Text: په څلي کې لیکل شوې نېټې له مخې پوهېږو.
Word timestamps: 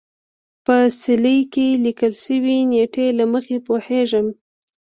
په 0.65 0.75
څلي 1.01 1.37
کې 1.53 1.67
لیکل 1.85 2.13
شوې 2.23 2.57
نېټې 2.71 3.07
له 3.19 3.25
مخې 3.33 3.57
پوهېږو. 3.67 4.23